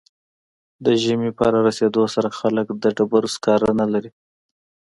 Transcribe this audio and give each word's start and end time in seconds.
د 0.85 0.87
ژمي 1.03 1.31
په 1.37 1.45
رارسیدو 1.53 2.03
سره 2.13 2.29
خلک 2.39 2.67
د 2.83 2.85
ډبرو 2.97 3.33
سکاره 3.35 3.69
نلري 3.81 4.11